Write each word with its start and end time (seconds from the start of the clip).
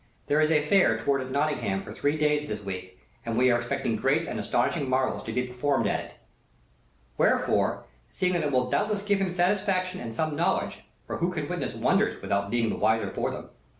There 0.25 0.41
is 0.41 0.49
a 0.49 0.65
Fair 0.65 0.97
toward 0.97 1.21
at 1.21 1.29
Nottingham 1.29 1.83
for 1.83 1.93
three 1.93 2.17
days 2.17 2.41
of 2.41 2.47
this 2.47 2.59
week, 2.63 2.99
and 3.23 3.37
we 3.37 3.51
are 3.51 3.59
to 3.59 3.59
expect 3.71 3.97
great 4.01 4.27
and 4.27 4.39
astonishing 4.39 4.89
marvels 4.89 5.21
to 5.21 5.31
be 5.31 5.43
performed 5.43 5.85
at 5.85 5.99
it. 5.99 6.13
"Wherefore, 7.19 7.83
seeing 8.09 8.33
that 8.33 8.41
it 8.41 8.51
will 8.51 8.67
doubtless 8.67 9.03
give 9.03 9.19
him 9.21 9.29
satisfaction 9.29 9.99
and 10.01 10.15
some 10.15 10.35
knowledge 10.35 10.85
(for 11.05 11.17
who 11.19 11.31
can 11.31 11.47
witness 11.47 11.75
wonders 11.75 12.19
without 12.19 12.49
being 12.49 12.71
the 12.71 12.77
wiser 12.77 13.11
for 13.11 13.29
them?) 13.29 13.51